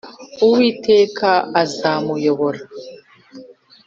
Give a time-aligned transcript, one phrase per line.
[0.45, 1.31] uwiteka
[1.61, 2.59] azamuyobora